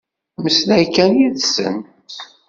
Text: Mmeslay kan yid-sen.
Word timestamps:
Mmeslay 0.39 0.85
kan 0.95 1.11
yid-sen. 1.19 1.77